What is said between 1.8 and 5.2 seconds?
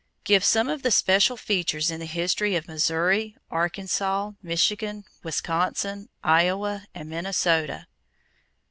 in the history of Missouri, Arkansas, Michigan,